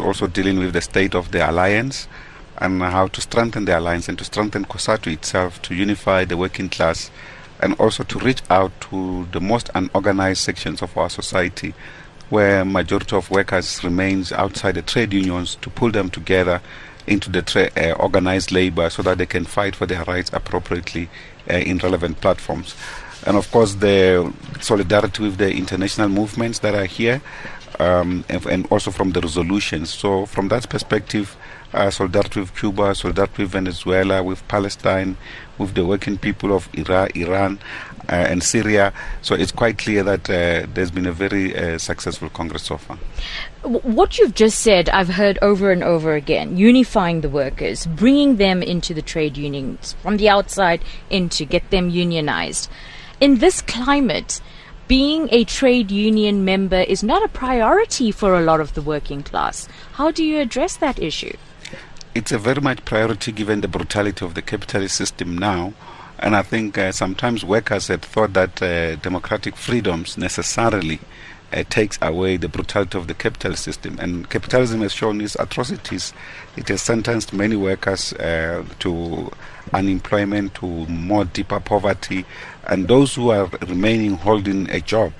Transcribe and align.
also 0.00 0.26
dealing 0.26 0.58
with 0.58 0.72
the 0.72 0.80
state 0.80 1.14
of 1.14 1.30
the 1.32 1.48
alliance 1.48 2.08
and 2.58 2.82
how 2.82 3.06
to 3.08 3.20
strengthen 3.20 3.64
the 3.64 3.78
alliance 3.78 4.08
and 4.08 4.18
to 4.18 4.24
strengthen 4.24 4.64
COSATU 4.64 5.12
itself 5.12 5.62
to 5.62 5.74
unify 5.74 6.24
the 6.24 6.36
working 6.36 6.68
class 6.68 7.10
and 7.60 7.74
also 7.74 8.04
to 8.04 8.18
reach 8.18 8.42
out 8.50 8.72
to 8.80 9.26
the 9.32 9.40
most 9.40 9.70
unorganized 9.74 10.40
sections 10.40 10.82
of 10.82 10.96
our 10.96 11.10
society 11.10 11.74
where 12.30 12.64
majority 12.64 13.16
of 13.16 13.30
workers 13.30 13.82
remains 13.82 14.32
outside 14.32 14.74
the 14.74 14.82
trade 14.82 15.12
unions 15.12 15.56
to 15.56 15.70
pull 15.70 15.90
them 15.90 16.10
together 16.10 16.60
into 17.06 17.30
the 17.30 17.42
tra- 17.42 17.70
uh, 17.76 17.92
organized 17.92 18.52
labor 18.52 18.90
so 18.90 19.02
that 19.02 19.18
they 19.18 19.26
can 19.26 19.44
fight 19.44 19.74
for 19.74 19.86
their 19.86 20.04
rights 20.04 20.30
appropriately 20.32 21.08
uh, 21.50 21.54
in 21.54 21.78
relevant 21.78 22.20
platforms. 22.20 22.74
And 23.26 23.36
of 23.36 23.50
course, 23.50 23.74
the 23.74 24.32
solidarity 24.60 25.22
with 25.22 25.38
the 25.38 25.50
international 25.50 26.08
movements 26.08 26.60
that 26.60 26.74
are 26.74 26.84
here, 26.84 27.20
um, 27.78 28.24
and, 28.28 28.44
and, 28.46 28.66
also 28.66 28.90
from 28.90 29.12
the 29.12 29.20
resolutions. 29.20 29.90
So, 29.90 30.26
from 30.26 30.48
that 30.48 30.68
perspective, 30.68 31.36
uh, 31.72 31.90
solidarity 31.90 32.40
with 32.40 32.56
Cuba, 32.56 32.94
solidarity 32.94 33.42
with 33.42 33.52
Venezuela, 33.52 34.22
with 34.22 34.46
Palestine, 34.48 35.16
with 35.58 35.74
the 35.74 35.84
working 35.84 36.16
people 36.18 36.54
of 36.54 36.68
Iraq, 36.74 37.14
Iran, 37.16 37.58
uh, 38.08 38.12
and 38.12 38.42
Syria. 38.42 38.92
So 39.22 39.34
it's 39.34 39.52
quite 39.52 39.78
clear 39.78 40.02
that 40.02 40.30
uh, 40.30 40.66
there's 40.72 40.90
been 40.90 41.06
a 41.06 41.12
very 41.12 41.56
uh, 41.56 41.78
successful 41.78 42.30
Congress 42.30 42.62
so 42.62 42.78
far. 42.78 42.96
What 43.62 44.18
you've 44.18 44.34
just 44.34 44.60
said, 44.60 44.88
I've 44.88 45.10
heard 45.10 45.38
over 45.42 45.70
and 45.70 45.84
over 45.84 46.14
again 46.14 46.56
unifying 46.56 47.20
the 47.20 47.28
workers, 47.28 47.86
bringing 47.86 48.36
them 48.36 48.62
into 48.62 48.94
the 48.94 49.02
trade 49.02 49.36
unions 49.36 49.94
from 50.02 50.16
the 50.16 50.28
outside 50.28 50.80
in 51.10 51.28
to 51.30 51.44
get 51.44 51.70
them 51.70 51.90
unionized. 51.90 52.70
In 53.20 53.38
this 53.38 53.60
climate, 53.60 54.40
being 54.88 55.28
a 55.30 55.44
trade 55.44 55.90
union 55.90 56.46
member 56.46 56.80
is 56.80 57.02
not 57.02 57.22
a 57.22 57.28
priority 57.28 58.10
for 58.10 58.34
a 58.34 58.40
lot 58.40 58.58
of 58.58 58.72
the 58.72 58.80
working 58.80 59.22
class. 59.22 59.68
How 59.92 60.10
do 60.10 60.24
you 60.24 60.40
address 60.40 60.78
that 60.78 60.98
issue? 60.98 61.36
It's 62.14 62.32
a 62.32 62.38
very 62.38 62.62
much 62.62 62.84
priority 62.86 63.30
given 63.30 63.60
the 63.60 63.68
brutality 63.68 64.24
of 64.24 64.34
the 64.34 64.40
capitalist 64.40 64.96
system 64.96 65.36
now. 65.36 65.74
And 66.18 66.34
I 66.34 66.42
think 66.42 66.78
uh, 66.78 66.90
sometimes 66.90 67.44
workers 67.44 67.88
had 67.88 68.02
thought 68.02 68.32
that 68.32 68.62
uh, 68.62 68.96
democratic 68.96 69.56
freedoms 69.56 70.16
necessarily 70.16 71.00
uh, 71.52 71.64
takes 71.70 71.98
away 72.02 72.36
the 72.36 72.48
brutality 72.48 72.98
of 72.98 73.06
the 73.06 73.14
capitalist 73.14 73.64
system. 73.64 73.98
And 73.98 74.28
capitalism 74.28 74.80
has 74.82 74.92
shown 74.92 75.20
its 75.20 75.36
atrocities. 75.36 76.12
It 76.56 76.68
has 76.68 76.82
sentenced 76.82 77.32
many 77.32 77.56
workers 77.56 78.12
uh, 78.14 78.64
to 78.80 79.30
unemployment, 79.72 80.54
to 80.54 80.66
more 80.66 81.24
deeper 81.24 81.60
poverty, 81.60 82.24
and 82.66 82.88
those 82.88 83.14
who 83.14 83.30
are 83.30 83.46
remaining 83.66 84.12
holding 84.12 84.68
a 84.70 84.80
job 84.80 85.12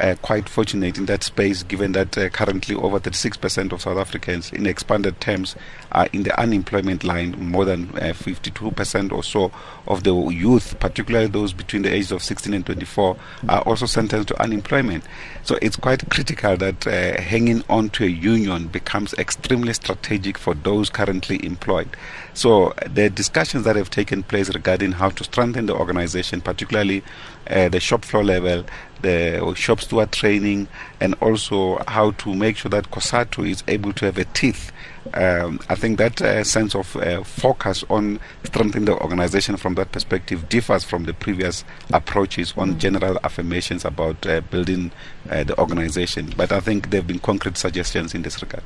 uh, 0.00 0.16
quite 0.22 0.48
fortunate 0.48 0.98
in 0.98 1.06
that 1.06 1.22
space, 1.22 1.62
given 1.62 1.92
that 1.92 2.16
uh, 2.16 2.28
currently 2.30 2.74
over 2.74 2.98
36% 2.98 3.72
of 3.72 3.82
South 3.82 3.98
Africans, 3.98 4.52
in 4.52 4.66
expanded 4.66 5.20
terms, 5.20 5.56
are 5.92 6.08
in 6.12 6.22
the 6.22 6.40
unemployment 6.40 7.04
line. 7.04 7.32
More 7.50 7.64
than 7.64 7.90
uh, 7.90 8.12
52% 8.12 9.12
or 9.12 9.22
so 9.22 9.52
of 9.86 10.04
the 10.04 10.14
youth, 10.14 10.78
particularly 10.80 11.26
those 11.26 11.52
between 11.52 11.82
the 11.82 11.92
ages 11.92 12.12
of 12.12 12.22
16 12.22 12.54
and 12.54 12.64
24, 12.64 13.16
are 13.48 13.62
also 13.62 13.86
sentenced 13.86 14.28
to 14.28 14.42
unemployment. 14.42 15.04
So 15.42 15.58
it's 15.62 15.76
quite 15.76 16.08
critical 16.10 16.56
that 16.56 16.86
uh, 16.86 17.20
hanging 17.20 17.62
on 17.68 17.90
to 17.90 18.04
a 18.04 18.08
union 18.08 18.68
becomes 18.68 19.14
extremely 19.14 19.72
strategic 19.72 20.38
for 20.38 20.54
those 20.54 20.90
currently 20.90 21.44
employed. 21.44 21.88
So 22.34 22.74
the 22.86 23.10
discussions 23.10 23.64
that 23.64 23.76
have 23.76 23.90
taken 23.90 24.22
place 24.22 24.54
regarding 24.54 24.92
how 24.92 25.10
to 25.10 25.24
strengthen 25.24 25.66
the 25.66 25.74
organization, 25.74 26.40
particularly 26.40 27.02
uh, 27.48 27.68
the 27.68 27.80
shop 27.80 28.04
floor 28.04 28.22
level, 28.22 28.64
the 29.02 29.54
shop 29.54 29.80
steward 29.80 30.12
training, 30.12 30.68
and 31.00 31.14
also 31.20 31.82
how 31.88 32.12
to 32.12 32.34
make 32.34 32.56
sure 32.56 32.70
that 32.70 32.90
COSATU 32.90 33.48
is 33.48 33.62
able 33.68 33.92
to 33.94 34.04
have 34.06 34.18
a 34.18 34.24
teeth 34.24 34.72
um, 35.14 35.60
I 35.68 35.74
think 35.74 35.98
that 35.98 36.20
uh, 36.20 36.44
sense 36.44 36.74
of 36.74 36.94
uh, 36.96 37.24
focus 37.24 37.84
on 37.88 38.20
strengthening 38.44 38.84
the 38.84 38.96
organization 38.98 39.56
from 39.56 39.74
that 39.74 39.92
perspective 39.92 40.48
differs 40.48 40.84
from 40.84 41.04
the 41.04 41.14
previous 41.14 41.64
approaches 41.92 42.52
on 42.56 42.74
mm. 42.74 42.78
general 42.78 43.18
affirmations 43.24 43.84
about 43.84 44.26
uh, 44.26 44.40
building 44.42 44.92
uh, 45.30 45.42
the 45.44 45.58
organization. 45.58 46.32
But 46.36 46.52
I 46.52 46.60
think 46.60 46.90
there 46.90 47.00
have 47.00 47.06
been 47.06 47.18
concrete 47.18 47.56
suggestions 47.56 48.14
in 48.14 48.22
this 48.22 48.40
regard. 48.42 48.62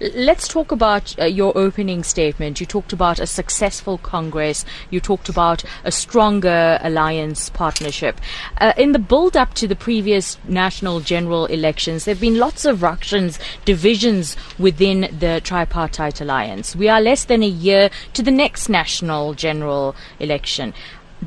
Let's 0.00 0.48
talk 0.48 0.72
about 0.72 1.18
uh, 1.18 1.26
your 1.26 1.56
opening 1.56 2.02
statement. 2.02 2.60
You 2.60 2.66
talked 2.66 2.92
about 2.92 3.18
a 3.18 3.26
successful 3.26 3.98
Congress, 3.98 4.64
you 4.90 5.00
talked 5.00 5.28
about 5.28 5.64
a 5.84 5.92
stronger 5.92 6.78
alliance 6.82 7.50
partnership. 7.50 8.20
Uh, 8.58 8.72
in 8.76 8.92
the 8.92 8.98
build 8.98 9.36
up 9.36 9.54
to 9.54 9.68
the 9.68 9.76
previous 9.76 10.38
national 10.48 11.00
general 11.00 11.46
elections, 11.46 12.04
there 12.04 12.14
have 12.14 12.20
been 12.20 12.38
lots 12.38 12.64
of 12.64 12.82
ructions, 12.82 13.38
divisions 13.64 14.36
within 14.58 15.02
the 15.18 15.40
tripartite 15.44 15.73
tripartite 15.74 16.20
alliance. 16.20 16.76
We 16.76 16.88
are 16.88 17.00
less 17.00 17.24
than 17.24 17.42
a 17.42 17.48
year 17.48 17.90
to 18.12 18.22
the 18.22 18.30
next 18.30 18.68
national 18.68 19.34
general 19.34 19.96
election. 20.20 20.72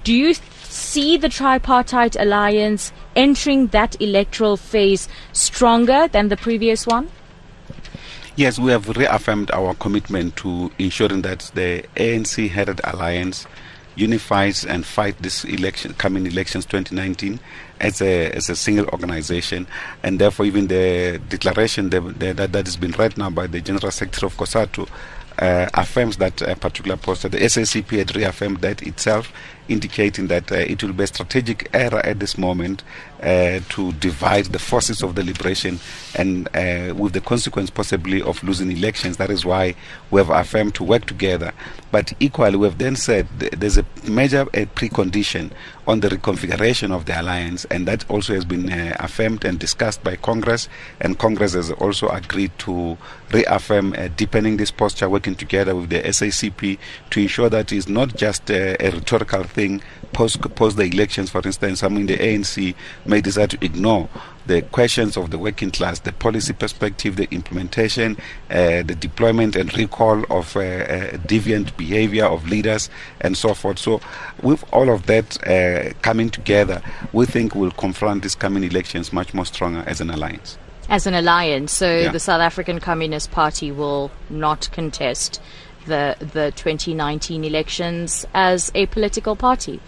Do 0.03 0.13
you 0.13 0.33
th- 0.33 0.41
see 0.63 1.17
the 1.17 1.27
tripartite 1.27 2.15
alliance 2.15 2.93
entering 3.15 3.67
that 3.67 4.01
electoral 4.01 4.55
phase 4.55 5.09
stronger 5.33 6.07
than 6.07 6.29
the 6.29 6.37
previous 6.37 6.87
one? 6.87 7.09
Yes, 8.37 8.57
we 8.59 8.71
have 8.71 8.87
reaffirmed 8.95 9.51
our 9.51 9.73
commitment 9.73 10.35
to 10.37 10.71
ensuring 10.77 11.23
that 11.23 11.51
the 11.53 11.83
ANC 11.95 12.49
headed 12.49 12.79
alliance 12.83 13.47
unifies 13.97 14.63
and 14.65 14.85
fight 14.85 15.17
this 15.21 15.43
election, 15.43 15.93
coming 15.95 16.25
elections 16.25 16.65
2019 16.65 17.39
as 17.79 18.01
a 18.01 18.31
as 18.31 18.49
a 18.49 18.55
single 18.55 18.85
organization, 18.87 19.67
and 20.03 20.19
therefore 20.19 20.45
even 20.45 20.67
the 20.67 21.19
declaration 21.29 21.89
that, 21.89 22.19
that, 22.19 22.51
that 22.53 22.65
has 22.65 22.77
been 22.77 22.91
read 22.91 23.17
now 23.17 23.29
by 23.29 23.47
the 23.47 23.59
General 23.59 23.91
Secretary 23.91 24.27
of 24.27 24.37
COSATU 24.37 24.87
uh, 25.39 25.69
affirms 25.73 26.17
that 26.17 26.41
uh, 26.41 26.55
particular 26.55 26.97
poster. 26.97 27.29
The 27.29 27.39
SACP 27.39 27.97
had 27.97 28.15
reaffirmed 28.15 28.61
that 28.61 28.81
itself, 28.81 29.31
indicating 29.67 30.28
that 30.28 30.51
uh, 30.51 30.55
it 30.55 30.83
will 30.83 30.94
be 30.94 31.03
a 31.03 31.07
strategic 31.07 31.69
error 31.73 32.00
at 32.05 32.19
this 32.19 32.38
moment 32.38 32.83
uh, 33.22 33.59
to 33.69 33.91
divide 33.94 34.45
the 34.45 34.59
forces 34.59 35.01
of 35.01 35.16
the 35.16 35.23
liberation 35.23 35.79
and 36.16 36.47
uh, 36.55 36.94
with 36.95 37.13
the 37.13 37.22
consequence 37.22 37.69
possibly 37.69 38.22
of 38.22 38.44
losing 38.44 38.72
elections. 38.72 39.17
That 39.17 39.29
is 39.29 39.45
why 39.45 39.75
we 40.11 40.19
have 40.19 40.29
affirmed 40.29 40.75
to 40.75 40.83
work 40.83 41.06
together. 41.06 41.53
But 41.91 42.13
equally, 42.19 42.57
we 42.57 42.67
have 42.67 42.77
then 42.77 42.95
said 42.95 43.27
th- 43.39 43.53
there's 43.53 43.77
a 43.77 43.85
major 44.09 44.45
precondition 44.45 45.51
on 45.88 46.01
the 46.01 46.09
reconfiguration 46.09 46.91
of 46.91 47.06
the 47.06 47.19
alliance, 47.19 47.66
and 47.66 47.88
that 47.88 48.09
also 48.09 48.33
has 48.33 48.44
been 48.44 48.72
uh, 48.72 48.95
affirmed 49.00 49.45
and 49.45 49.57
discussed 49.57 50.03
by 50.03 50.16
Congress, 50.17 50.67
and 51.00 51.17
Congress 51.17 51.53
has 51.53 51.72
also 51.72 52.09
agreed 52.09 52.51
to 52.59 52.97
reaffirm 53.31 53.95
deepening 54.16 54.57
this 54.57 54.69
posture, 54.69 55.09
working 55.09 55.35
together 55.35 55.75
with 55.75 55.89
the 55.89 56.01
SACP 56.01 56.77
to 57.09 57.19
ensure 57.22 57.50
that 57.50 57.72
it's 57.72 57.88
not 57.88 58.16
just 58.16 58.50
a 58.51 58.75
rhetorical 58.81 59.44
thing 59.57 59.81
post, 60.13 60.40
post 60.56 60.78
the 60.78 60.84
elections, 60.84 61.31
for 61.31 61.41
instance, 61.44 61.79
some 61.79 61.97
in 61.97 62.06
the 62.06 62.18
ANC 62.18 62.75
may 63.06 63.22
decide 63.22 63.50
to 63.50 63.66
ignore 63.66 64.07
the 64.45 64.62
questions 64.62 65.18
of 65.18 65.31
the 65.31 65.38
working 65.38 65.72
class, 65.72 66.00
the 66.00 66.13
policy 66.13 66.53
perspective, 66.53 67.16
the 67.18 67.28
implementation, 67.31 68.16
uh, 68.50 68.84
the 68.84 68.95
deployment 68.95 69.56
and 69.56 69.75
recall 69.75 70.23
of 70.29 70.56
uh, 70.56 70.59
uh, 70.59 71.18
deviant 71.31 71.75
behavior 71.75 72.25
of 72.25 72.47
leaders, 72.47 72.90
and 73.19 73.35
so 73.35 73.53
forth. 73.53 73.79
So, 73.79 74.00
with 74.41 74.63
all 74.72 74.90
of 74.90 75.07
that 75.07 75.28
uh, 75.45 75.94
coming 76.01 76.29
together, 76.29 76.81
we 77.12 77.25
think 77.25 77.56
we'll 77.56 77.72
confront 77.72 78.22
these 78.22 78.35
coming 78.35 78.63
elections 78.63 79.12
much 79.12 79.34
more 79.34 79.45
stronger 79.45 79.84
as 79.88 80.00
an 80.00 80.09
alliance. 80.12 80.57
As 80.89 81.06
an 81.06 81.16
alliance, 81.16 81.74
so 81.74 81.97
yeah. 81.97 82.12
the 82.12 82.19
South 82.19 82.39
African 82.39 82.79
Communist 82.79 83.31
Party 83.31 83.72
will 83.72 84.09
not 84.29 84.69
contest 84.72 85.41
the 85.87 86.15
the 86.19 86.51
2019 86.55 87.43
elections 87.43 88.25
as 88.33 88.71
a 88.75 88.85
political 88.87 89.35
party. 89.35 89.79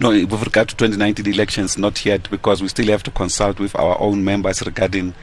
No, 0.00 0.10
with 0.10 0.42
regard 0.42 0.68
to 0.68 0.76
2019 0.76 1.26
elections, 1.32 1.78
not 1.78 2.04
yet, 2.04 2.28
because 2.30 2.62
we 2.62 2.68
still 2.68 2.88
have 2.88 3.02
to 3.04 3.10
consult 3.10 3.58
with 3.58 3.74
our 3.76 3.98
own 4.00 4.24
members 4.24 4.62
regarding 4.62 5.14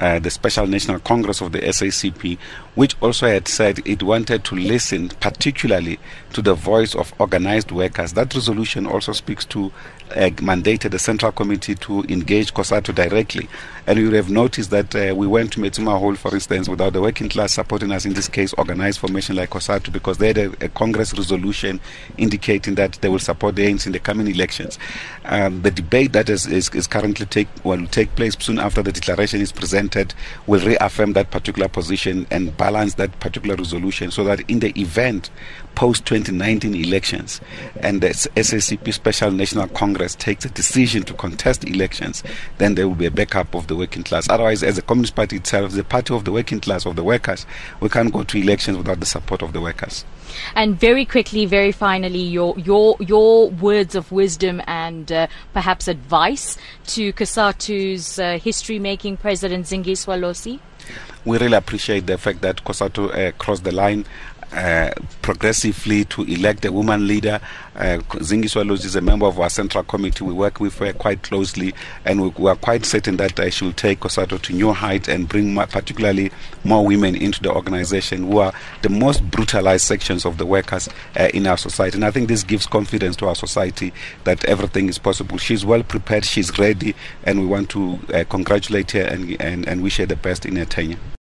uh, 0.00 0.18
the 0.18 0.30
Special 0.30 0.66
National 0.66 0.98
Congress 0.98 1.42
of 1.42 1.52
the 1.52 1.60
SACP, 1.60 2.38
which 2.74 2.96
also 3.02 3.26
had 3.28 3.46
said 3.46 3.80
it 3.86 4.02
wanted 4.02 4.44
to 4.44 4.56
listen 4.56 5.10
particularly 5.20 5.98
to 6.32 6.40
the 6.40 6.54
voice 6.54 6.94
of 6.94 7.12
organized 7.18 7.70
workers. 7.70 8.14
That 8.14 8.34
resolution 8.34 8.86
also 8.86 9.12
speaks 9.12 9.44
to 9.46 9.70
uh, 10.12 10.30
mandated 10.30 10.90
the 10.90 10.98
Central 10.98 11.30
Committee 11.30 11.74
to 11.76 12.00
engage 12.04 12.52
COSATU 12.52 12.94
directly. 12.94 13.48
And 13.86 13.98
you 13.98 14.10
have 14.12 14.28
noticed 14.28 14.70
that 14.70 14.94
uh, 14.94 15.14
we 15.14 15.26
went 15.26 15.52
to 15.52 15.60
Metsimaholo 15.60 15.98
Hall, 15.98 16.14
for 16.16 16.34
instance, 16.34 16.68
without 16.68 16.94
the 16.94 17.00
working 17.00 17.28
class 17.28 17.52
supporting 17.52 17.92
us, 17.92 18.04
in 18.04 18.14
this 18.14 18.26
case, 18.26 18.52
organized 18.54 18.98
formation 18.98 19.36
like 19.36 19.50
COSATU, 19.50 19.92
because 19.92 20.18
they 20.18 20.28
had 20.28 20.38
a, 20.38 20.64
a, 20.64 20.68
Congress 20.70 21.16
resolution 21.16 21.78
indicating 22.16 22.74
that 22.74 22.94
they 23.02 23.08
will 23.08 23.18
support 23.20 23.54
the 23.54 23.66
ANC 23.66 23.86
in 23.86 23.92
the 23.92 23.98
coming 23.98 24.26
elections. 24.26 24.78
Um, 25.26 25.62
the 25.62 25.70
debate 25.70 26.12
that 26.12 26.28
is, 26.28 26.46
is, 26.46 26.70
is 26.70 26.86
currently 26.86 27.26
take, 27.26 27.48
will 27.64 27.86
take 27.86 28.14
place 28.16 28.36
soon 28.40 28.58
after 28.58 28.82
the 28.82 28.92
declaration 28.92 29.40
is 29.40 29.52
presented 29.52 29.89
will 30.46 30.64
reaffirm 30.64 31.12
that 31.14 31.30
particular 31.30 31.68
position 31.68 32.26
and 32.30 32.56
balance 32.56 32.94
that 32.94 33.18
particular 33.20 33.56
resolution 33.56 34.10
so 34.10 34.24
that 34.24 34.40
in 34.48 34.60
the 34.60 34.78
event 34.80 35.30
post 35.74 36.04
2019 36.06 36.74
elections 36.74 37.40
and 37.80 38.00
the 38.00 38.08
SACP 38.08 38.92
Special 38.92 39.30
National 39.30 39.68
Congress 39.68 40.14
takes 40.14 40.44
a 40.44 40.50
decision 40.50 41.02
to 41.04 41.14
contest 41.14 41.64
elections, 41.64 42.22
then 42.58 42.74
there 42.74 42.88
will 42.88 42.94
be 42.94 43.06
a 43.06 43.10
backup 43.10 43.54
of 43.54 43.66
the 43.66 43.76
working 43.76 44.02
class. 44.02 44.28
Otherwise, 44.28 44.62
as 44.62 44.76
the 44.76 44.82
Communist 44.82 45.14
Party 45.14 45.36
itself, 45.36 45.72
the 45.72 45.84
party 45.84 46.14
of 46.14 46.24
the 46.24 46.32
working 46.32 46.60
class, 46.60 46.86
of 46.86 46.96
the 46.96 47.04
workers, 47.04 47.46
we 47.80 47.88
can't 47.88 48.12
go 48.12 48.24
to 48.24 48.38
elections 48.38 48.76
without 48.76 49.00
the 49.00 49.06
support 49.06 49.42
of 49.42 49.52
the 49.52 49.60
workers. 49.60 50.04
And 50.54 50.78
very 50.78 51.04
quickly, 51.04 51.46
very 51.46 51.72
finally, 51.72 52.22
your 52.22 52.58
your 52.58 52.96
your 53.00 53.50
words 53.50 53.94
of 53.94 54.12
wisdom 54.12 54.62
and 54.66 55.10
uh, 55.10 55.26
perhaps 55.52 55.88
advice 55.88 56.56
to 56.88 57.12
COSATU's 57.12 58.18
uh, 58.18 58.38
history-making 58.38 59.16
president 59.16 59.66
Zingiswa 59.70 60.16
Losi. 60.16 60.58
We 61.24 61.38
really 61.38 61.56
appreciate 61.56 62.06
the 62.06 62.18
fact 62.18 62.40
that 62.40 62.64
COSATU 62.64 63.14
uh, 63.14 63.32
crossed 63.38 63.64
the 63.64 63.72
line 63.72 64.04
uh, 64.52 64.90
progressively 65.22 66.04
to 66.06 66.22
elect 66.22 66.64
a 66.64 66.72
woman 66.72 67.06
leader. 67.06 67.40
Uh, 67.76 67.98
Zingiswa 68.18 68.64
Losi 68.64 68.86
is 68.86 68.96
a 68.96 69.00
member 69.00 69.26
of 69.26 69.38
our 69.38 69.50
central 69.50 69.84
committee. 69.84 70.24
We 70.24 70.32
work 70.32 70.60
with 70.60 70.76
her 70.78 70.92
quite 70.92 71.22
closely, 71.22 71.74
and 72.04 72.20
we, 72.20 72.28
we 72.30 72.50
are 72.50 72.56
quite 72.56 72.84
certain 72.84 73.16
that 73.18 73.38
uh, 73.38 73.50
she 73.50 73.64
will 73.64 73.72
take 73.72 74.00
COSATU 74.00 74.40
to 74.42 74.52
new 74.52 74.72
heights 74.72 75.08
and 75.08 75.28
bring 75.28 75.54
more, 75.54 75.66
particularly 75.66 76.30
more 76.64 76.84
women 76.84 77.14
into 77.14 77.42
the 77.42 77.52
organization 77.52 78.30
who 78.30 78.38
are 78.38 78.52
the 78.82 78.88
most 78.88 79.28
brutalized 79.30 79.86
sections 79.86 80.24
of 80.24 80.38
the 80.38 80.46
workers 80.46 80.88
uh, 81.18 81.28
in 81.32 81.46
our 81.46 81.56
society. 81.56 81.96
And 81.96 82.04
I 82.04 82.10
think 82.10 82.28
this 82.28 82.42
gives 82.42 82.66
confidence 82.66 83.16
to 83.16 83.28
our 83.28 83.34
society 83.34 83.92
that 84.24 84.44
everything 84.44 84.88
is 84.88 84.98
possible. 84.98 85.38
She's 85.38 85.64
well 85.64 85.82
prepared, 85.82 86.24
she's 86.24 86.58
ready, 86.58 86.94
and 87.24 87.40
we 87.40 87.46
want 87.46 87.70
to 87.70 87.98
uh, 88.12 88.24
congratulate 88.28 88.90
her 88.92 89.02
and, 89.02 89.40
and, 89.40 89.66
and 89.68 89.82
wish 89.82 89.98
her 89.98 90.06
the 90.06 90.16
best 90.16 90.44
in 90.44 90.56
her 90.56 90.64
tenure. 90.64 90.98